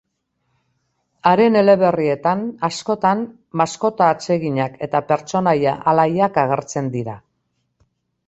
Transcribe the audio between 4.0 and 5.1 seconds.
atseginak eta